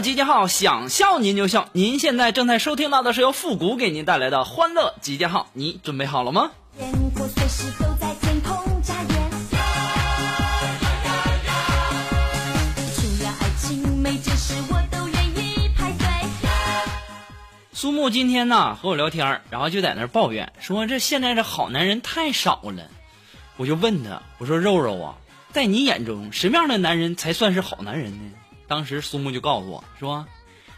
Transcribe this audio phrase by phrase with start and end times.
[0.00, 1.68] 集结号，想笑您就笑。
[1.72, 6.50] 您现在正在收听到的是由复古给您带来的欢乐集结号，你准备好了吗？
[17.72, 22.90] 苏木今天呢和我聊天，然后就在那抱怨说这现在这好男人太少了。
[23.56, 25.14] 我就问他，我说肉肉啊，
[25.52, 28.32] 在你眼中什么样的男人才算是好男人呢？
[28.68, 30.26] 当时苏木就告诉我说，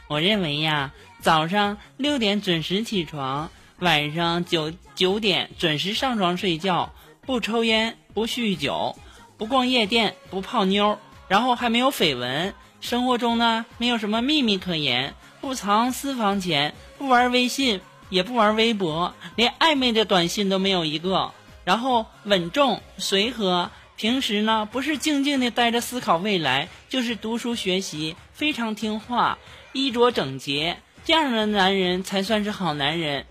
[0.08, 8.97] 我认为呀，早上六点准时起床，晚上九九点准时上床睡觉，不抽烟，不酗酒，
[9.36, 17.80] 不逛夜店，不泡妞，然后还没有绯闻，生活中呢没有什么秘密可言，不藏私房钱，不玩微信，
[18.11, 21.33] 也不玩微博，连暧昧的短信都没有一个。
[21.64, 29.36] 然后稳重随和，平时呢不是静静的呆着思考未来，就是读书学习，非常听话，
[29.72, 33.27] 衣着整洁，这样的男人才算是好男人。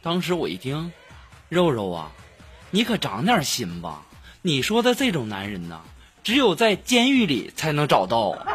[0.00, 0.92] 当时我一听，
[1.48, 2.12] 肉肉啊，
[2.70, 4.06] 你可长点心吧！
[4.42, 5.80] 你说的这种男人呢，
[6.22, 8.46] 只有在监狱里才能找到。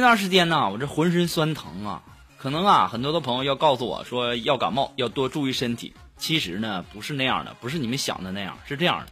[0.00, 2.02] 近一段时间呢，我这浑身酸疼啊，
[2.38, 5.92] 可能啊，很多的朋友要告诉我说要感冒要多注意身体。
[6.16, 9.08] 其实呢，不是那样的，不是你们想的那样，是这样的。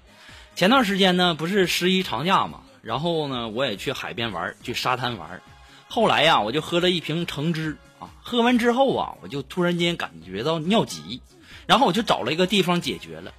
[0.54, 5.43] 前段时间呢，不是十一长假嘛，然后呢，我也去海边玩，去沙滩玩。
[5.88, 11.21] 后来呀，我就喝了一瓶橙汁啊，喝完之后啊，我就突然间感觉到尿急，
[11.66, 13.34] 然后我就找了一个地方解决了。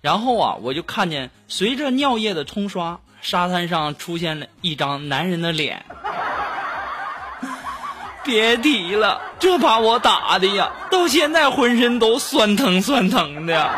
[0.00, 5.84] 然后啊，我就看见随着尿液的冲刷，沙滩上出现了一张男人的脸。
[8.24, 13.70] 别提了，这把我打的呀，到现在浑身都酸疼酸疼的。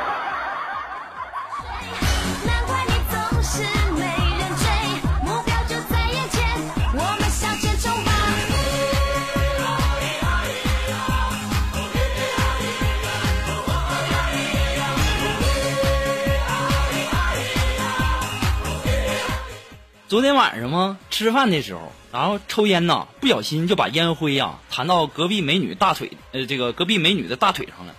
[20.09, 20.99] 昨天晚上吗？
[21.11, 27.95] 吃饭的时候，然后抽烟呐，不小心就把烟灰呀弹到隔壁美女大腿，呃，这个隔壁美女的大腿上了。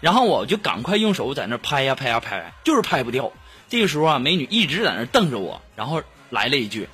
[0.00, 3.30] 然后我就赶快用手在那拍呀拍呀拍，就是拍不掉。
[3.68, 6.88] 这个时候啊，美女一直在那瞪着我，然后来了一句：“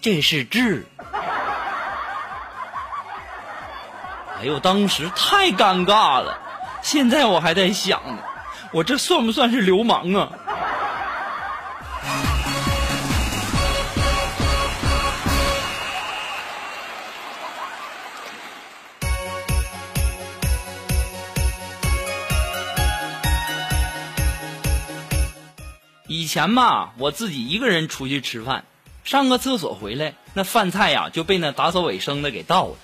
[0.00, 0.86] 这是痣。”
[4.38, 6.38] 哎呦，当时太尴尬了。
[6.82, 8.22] 现在我还在想呢，
[8.72, 10.30] 我这算不算是流氓啊？
[26.26, 28.64] 以前吧，我自己一个人出去吃饭，
[29.04, 32.74] 上个厕所回来，那饭菜呀就被那打扫卫生的给倒了。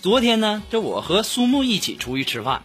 [0.00, 2.64] 昨天呢，这我和苏木一起出去吃饭，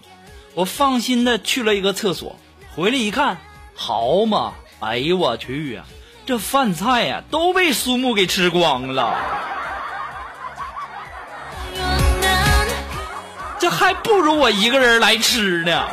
[0.56, 2.36] 我放心的去了一个厕所，
[2.76, 3.38] 回来一看，
[3.76, 5.84] 好嘛，哎呦我去呀、
[6.26, 9.16] 这饭菜呀都被苏木给吃光了，
[13.60, 15.88] 这还不如我一个人来吃呢。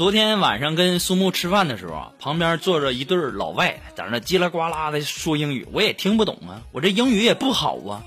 [0.00, 8.00] 昨天晚上跟苏木吃饭的时候啊，旁边坐着一对老外，在那叽里呱啦的说英语，我也听不懂啊，我这英语也不好啊，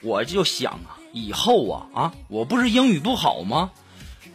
[0.00, 3.72] 我就想啊，以后啊啊，我不是英语不好吗？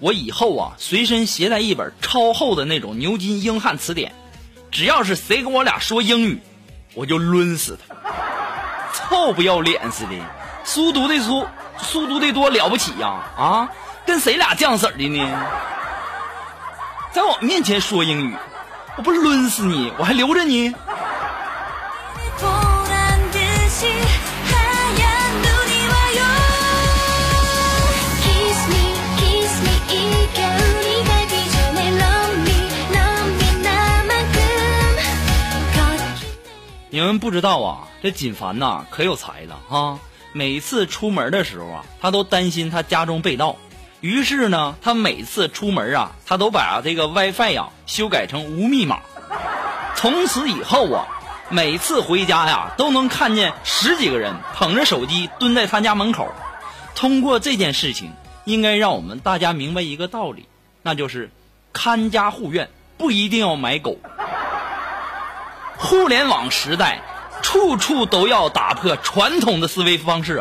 [0.02, 4.12] 我以后啊，随身携带一本超厚的那种牛津英汉词典，
[4.70, 6.42] 只要是谁跟我俩说英语，
[6.96, 7.96] 我就抡死他，
[8.94, 10.12] 臭不要脸似的，
[10.66, 11.48] 书读的书，
[11.82, 13.08] 书读的多了不起呀
[13.38, 13.72] 啊！
[14.06, 15.26] 跟谁俩犟色儿的呢？
[17.12, 18.36] 在我面前说英语，
[18.96, 20.74] 我不是抡死你，我还留着你。
[36.92, 40.00] 你们不知道啊，这锦凡呐可有才了啊，
[40.34, 43.56] 每次出门的时候啊，他都担心他家中被盗。
[44.02, 49.00] 于是呢，他每次出门啊，他都把这个 WiFi 呀修改成无密码。
[49.96, 51.06] 从此以后啊，
[51.50, 56.34] 每次回家呀，都能看见十几个人捧着手机蹲在他家门口。
[56.96, 58.14] 通过这件事情，
[58.46, 60.48] 应该让我们大家明白一个道理，
[60.82, 61.30] 那就是
[61.74, 63.98] 看家护院不一定要买狗。
[65.78, 67.02] 互联网时代，
[67.42, 70.38] 处处都要打破传统的思维方式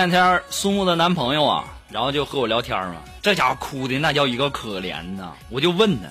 [0.00, 5.32] 两天苏木的男朋友啊，然后就和我聊天嘛，这家伙哭的那叫一个可怜呐！
[5.50, 6.08] 我就问他，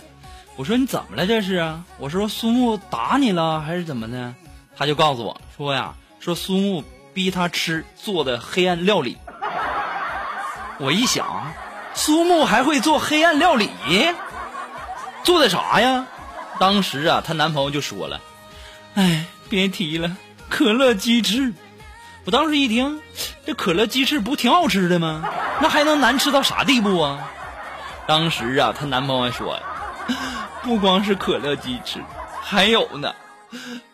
[0.56, 1.84] 我说你怎么了这是啊？
[1.98, 4.32] 我说苏木打你了还是怎么的？
[4.78, 6.84] 他就告诉我说呀，说苏木
[7.16, 9.18] 逼他吃做的黑暗料理。
[10.78, 11.52] 我一想，
[11.96, 13.72] 苏木还会做黑暗料理，
[15.24, 16.06] 做的啥呀？
[16.60, 18.22] 当时啊，她男朋友就说了
[18.94, 20.16] ：“哎，别提了，
[20.48, 21.52] 可乐鸡翅。”
[22.26, 23.02] 我当时一听，
[23.46, 25.24] 这可乐鸡翅不挺好吃的吗？
[25.62, 27.30] 那还能难吃到啥地步啊？
[28.06, 29.60] 当时啊，她男朋友还说，
[30.62, 32.00] 不光是可乐鸡翅，
[32.42, 33.14] 还有呢，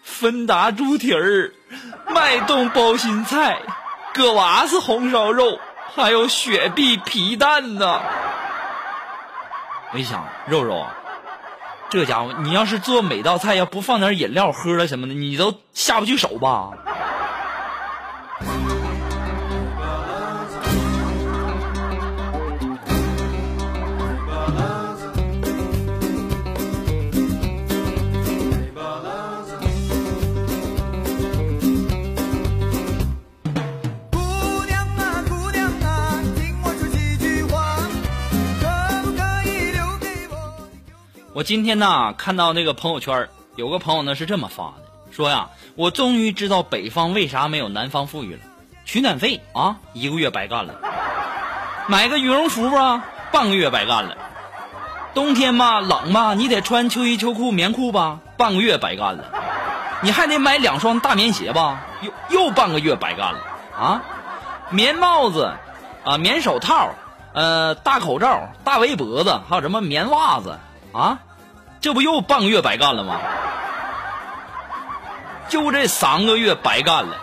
[0.04, 1.54] 芬达猪蹄儿、
[2.10, 3.60] 脉动包心菜、
[4.14, 5.60] 葛娃子红烧肉，
[5.96, 8.02] 还有雪碧皮蛋呢。
[9.94, 10.94] 我一想，肉肉啊，
[11.90, 16.72] 这家伙，你要是做每道菜要不放点饮料喝了什么的，你都下不去手吧？
[41.46, 48.40] 今天呢看到那个朋友圈，有个朋友呢是这么发的，说呀，我终于知道北方为啥没有南方富裕了，
[48.84, 50.74] 取暖费啊一个月白干了，
[51.88, 54.18] 买个羽绒服吧半个月白干了，
[55.14, 59.26] 冬天吧冷吧你得穿秋衣秋裤棉裤吧半个月白干了，
[60.02, 63.40] 你还得买两双大棉鞋吧又又半个月白干了
[63.80, 64.02] 啊，
[64.72, 65.54] 棉帽子
[66.04, 66.90] 啊棉手套。
[67.34, 70.58] 呃，大口罩、大围脖子，还有什么棉袜子
[70.94, 71.20] 啊？
[71.86, 73.20] 这不又半个月白干了吗？
[75.48, 77.16] 就这三个月白干了，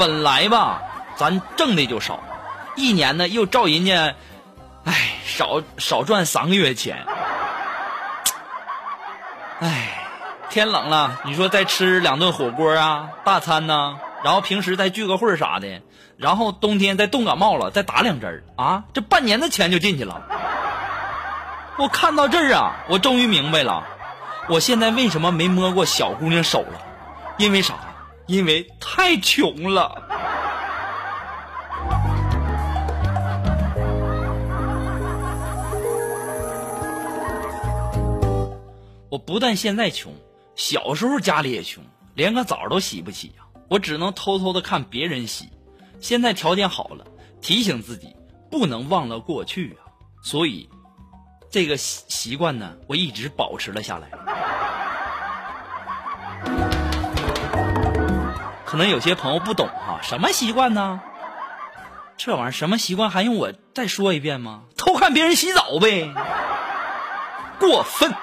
[0.00, 0.82] 本来吧，
[1.14, 2.18] 咱挣的就少，
[2.74, 4.16] 一年呢又照人家，
[4.84, 7.06] 哎，少少赚三个月钱。
[9.60, 10.02] 哎，
[10.48, 15.82] 天冷了，你说再吃两顿火锅啊，大餐呐、然后平时再聚个会啥的，
[16.16, 20.20] 然后冬天再冻感冒了，再打两针啊，这半年的钱就进去了。
[21.78, 23.86] 我看到这儿啊，我终于明白了，
[24.50, 26.82] 我现在为什么没摸过小姑娘手了，
[27.38, 27.78] 因为啥？
[28.26, 29.94] 因为太穷了。
[39.08, 40.12] 我不但现在穷，
[40.56, 45.48] 小时候家里也穷，连个澡都洗不起呀、我只能偷偷的看别人洗。
[46.00, 47.06] 现在条件好了，
[47.40, 48.16] 提醒自己
[48.50, 49.86] 不能忘了过去啊。
[50.24, 50.68] 所以，
[51.48, 54.10] 这个习习惯呢，我一直保持了下来。
[58.70, 61.00] 可能有些朋友不懂哈、什么习惯呢？
[62.16, 64.60] 这玩意儿什么习惯还用我再说一遍吗？
[64.76, 66.14] 偷看别人洗澡呗，
[67.58, 68.14] 过分。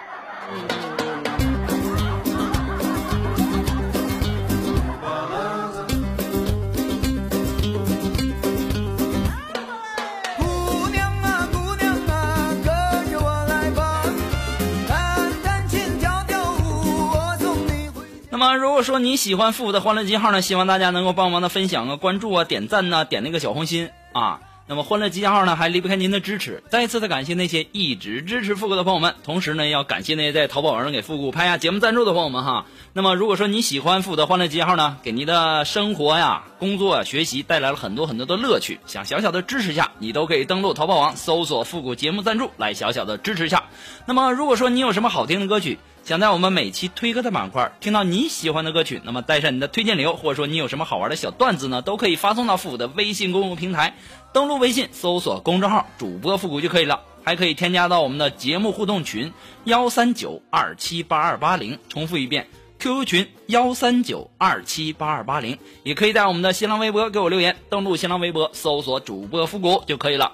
[18.38, 24.42] 那么，如果说你喜欢复古的欢乐记号呢，希望大家能够帮忙的分享啊、关注啊、点赞呐、点那个小红心啊。
[24.68, 26.62] 那么欢乐集号呢，还离不开您的支持。
[26.70, 32.68] 再一次的感谢那些一直支持复古的朋友们，同时呢，要感谢那些在淘宝网上给复古拍下节目赞助的朋友们哈。
[32.94, 43.64] 那么如果说你喜欢复古的欢乐集号呢，给您的生活呀、工作、学习带来了很多很多的乐趣，想小小的支持一下，你都可以登录淘宝网搜索复古节目赞助来小小的支持一下。
[44.06, 53.94] 那么如果说你有什么好听的歌曲，想在我们每期推歌的板块听到你喜欢的歌曲，那么带上你的推荐理由，或者说你有什么好玩的小段子呢，都可以发送到复古的微信公众平台。
[54.32, 59.34] 登录微信搜索公众号主播复古就可以了，还可以添加到我们的节目互动群
[59.66, 62.48] 幺三九二七八二八零，重复一遍
[62.80, 70.32] ，QQ 群幺三九二七八二八零，也可以在我们的新浪微博给我留言，登录新浪微博搜索主播复古就可以了。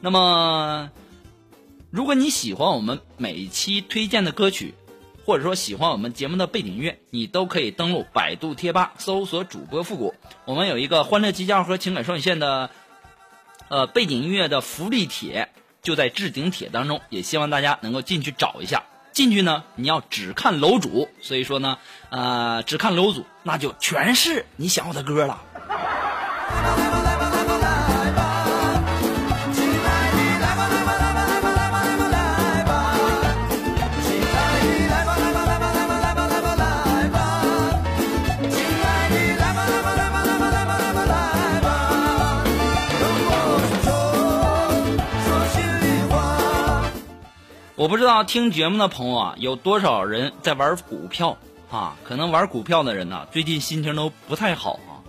[0.00, 0.92] 那么，
[1.90, 4.72] 如果你喜欢我们每期推荐的歌曲，
[5.26, 10.14] 或者说喜欢我们节目的背景音乐，你都可以登录百度贴吧搜索主播复古。
[10.44, 12.70] 我们有一个欢乐集结号和情感双曲线的
[13.68, 15.48] 呃背景音乐的福利帖，
[15.82, 18.84] 就在置顶帖当中，也希望大家能够进去找一下。
[19.12, 21.78] 进去呢，你要只看楼主，所以说呢，
[22.10, 25.42] 呃，只看楼主，那就全是你想要的歌了。
[47.76, 51.36] 我不知道听节目的朋友啊，有多少人在玩股票
[51.70, 51.94] 啊？
[52.04, 55.04] 可能玩股票的人呢、最近心情都不太好啊。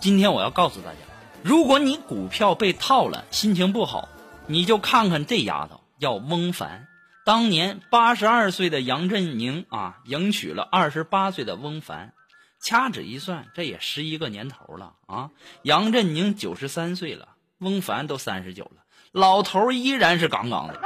[0.00, 0.98] 今天我要告诉大家，
[1.44, 4.08] 如果你股票被套了，心情不好，
[4.48, 6.88] 你就看看这丫头，叫翁凡。
[7.24, 12.12] 当年八十二岁的杨振宁啊，迎娶了二十八岁的翁凡，
[12.60, 15.30] 掐指一算，这也十一个年头了啊。
[15.62, 20.80] 杨振宁九十三岁了，翁凡都三十九了，老头依然是杠杠的。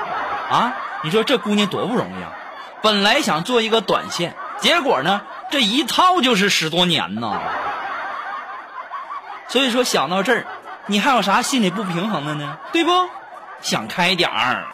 [0.51, 2.33] 啊，你说这姑娘多不容易啊！
[2.83, 7.41] 本来想做一个短线，结果呢，这一套就是十多年呐。
[9.49, 10.47] 所以说想到这儿，
[10.87, 12.59] 你还有啥心里不平衡的呢？
[12.73, 12.91] 对不？
[13.63, 14.67] 想开点儿。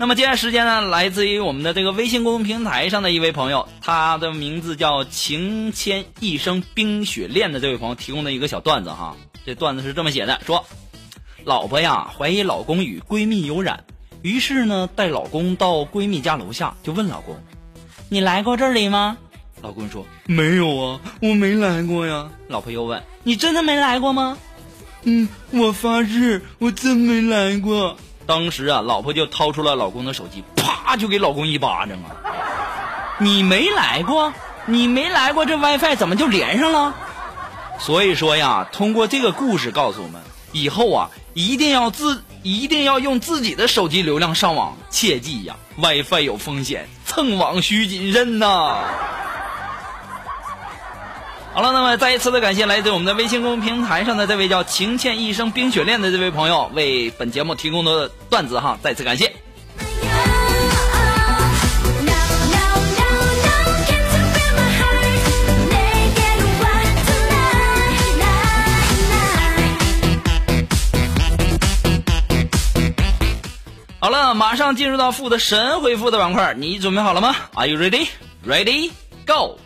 [0.00, 9.16] 那么接下来时间呢，来自于我们的这个微信公众平台上的一位朋友，他的名字叫情牵一生冰雪恋的这位朋友提供的一个小段子哈。
[9.48, 10.66] 这段子是这么写的：说，
[11.42, 13.84] 老婆呀怀疑老公与闺蜜有染，
[14.20, 17.34] 于是呢带老公到闺蜜家楼下，就问老公
[18.10, 19.16] ：“你来过这里吗？”
[19.62, 24.36] 老公说：“没有啊，我没来过呀。”老婆又问：“你真的没来过吗？”
[25.04, 27.96] 嗯，我发誓，我真没来过。
[28.26, 33.16] 当时啊，老婆就掏出了老公的手机，啪就给老公一巴掌啊！
[33.18, 34.30] 你没来过，
[34.66, 36.94] 你没来过，这 WiFi 怎么就连上了？
[37.78, 40.20] 所以说呀，通过这个故事告诉我们，
[40.52, 48.46] 以后啊，一定要自一定要用自己的手机流量上网，切记呀，WiFi 有风险，蹭网需谨慎呐。
[51.54, 59.34] 好了，那么再一次的感谢来自我们的微信公众平台上的这位叫“情欠一生冰雪恋”的这位朋友为本节目提供的段子哈，再次感谢。
[74.08, 78.08] 好了，马上进入到负的神回复的板块，你准备好了吗？Are you ready?
[78.42, 78.90] Ready?
[79.26, 79.58] Go!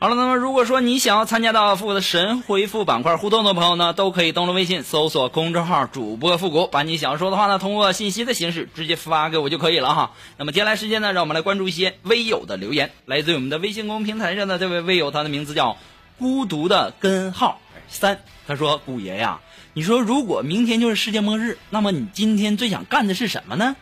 [0.00, 10.12] 好了，那么如果说你想要参加到复古的神回复板块互动的朋友呢，都可以登录微信搜索公众号主播复古，把你想要说的话呢，通过信息的形式直接发给我就可以了哈。
[10.36, 15.76] 那么接下来时间呢，让我们来关注一些微友的留言，来自于我们的微信公众平台上的这位微友，他的名字叫
[16.16, 19.40] 孤独的根号三，他说：“古爷呀，
[19.72, 23.74] 你说如果明天就是世界末日，那么你今天最想干的是什么呢？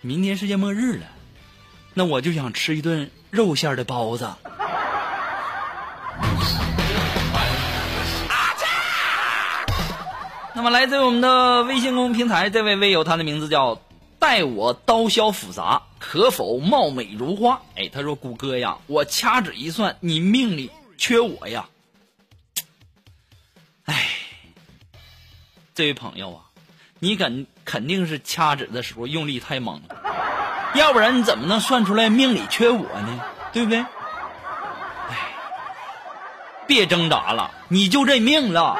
[0.00, 1.04] 明天世界末日了，
[1.92, 4.30] 那我就想吃一顿肉馅的包子。”
[10.60, 13.80] 那么来自我们的微信公众平台这位微友，他的名字叫
[14.18, 17.62] 待我刀削复杂，可否貌美如花？
[17.76, 21.64] 哎，他说谷歌呀，我掐指一算，你命里缺我呀。
[23.86, 24.10] 哎，
[25.74, 26.44] 这位朋友啊，
[26.98, 29.96] 你肯肯定是掐指的时候用力太猛了，
[30.74, 33.24] 要不然你怎么能算出来命里缺我呢？
[33.54, 33.78] 对不对？
[33.78, 35.32] 哎，
[36.66, 38.76] 别挣扎了，你就认命了。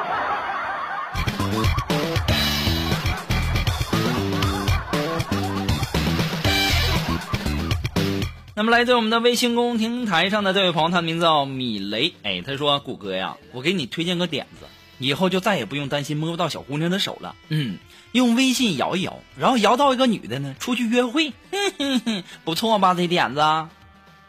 [8.53, 14.65] 那么来自我们的微信公众平台上的这位朋友，他的名字叫米雷，哎，他说：“谷歌呀，我给你推荐个点子，
[14.97, 17.33] 以后就再也不用担心摸不到小姑娘的手了。
[17.47, 17.77] 嗯，
[18.11, 22.93] 用微信摇一摇，然后摇到一个女的呢，出去约会，哼哼哼，不错吧？
[22.93, 23.41] 这点子，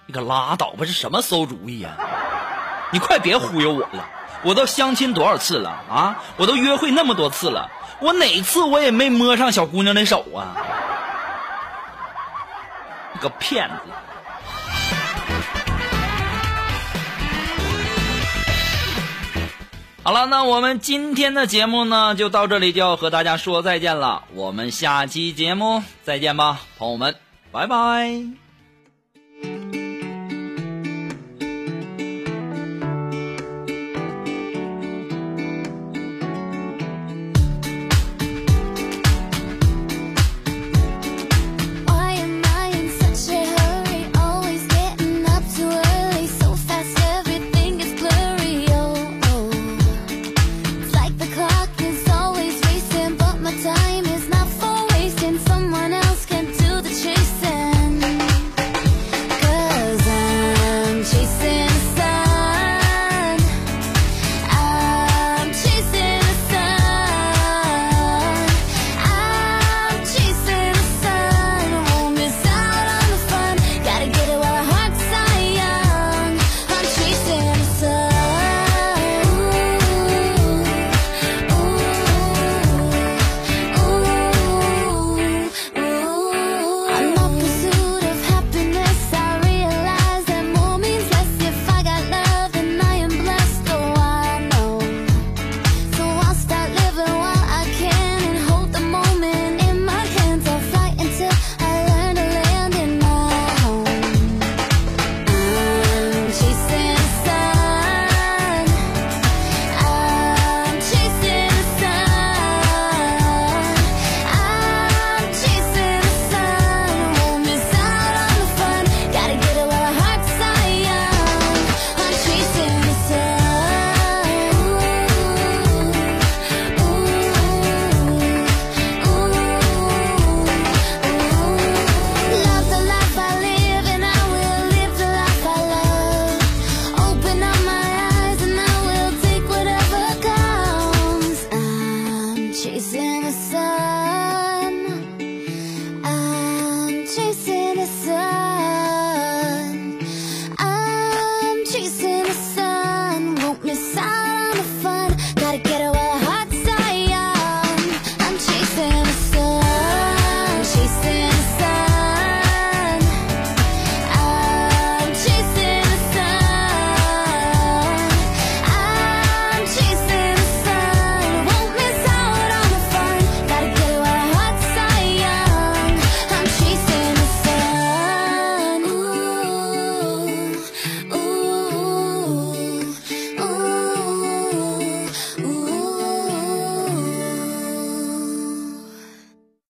[0.07, 1.97] 你可拉倒吧，这什么馊主意呀、
[2.93, 4.09] 你快别忽悠我了，
[4.45, 6.23] 我都相亲多少次了啊？
[6.37, 7.69] 我都约会那么多次了，
[8.01, 10.55] 我哪次我也没摸上小姑娘的手啊？
[13.15, 13.93] 你个骗子！”
[20.13, 24.25] 好了，那我们今天的节目呢，就到这里，就要和大家说再见了。
[24.35, 27.15] 我们下期节目再见吧，朋友们，
[27.51, 28.42] 拜拜。